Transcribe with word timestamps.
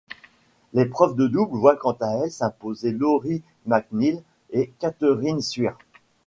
L'épreuve 0.73 1.15
de 1.15 1.27
double 1.27 1.55
voit 1.59 1.75
quant 1.77 1.95
à 2.01 2.23
elle 2.23 2.31
s'imposer 2.31 2.89
Lori 2.91 3.43
McNeil 3.67 4.23
et 4.49 4.73
Catherine 4.79 5.41
Suire. 5.43 5.77